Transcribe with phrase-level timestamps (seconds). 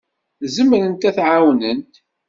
[0.55, 1.93] Zemrent ad d-ɛawnent.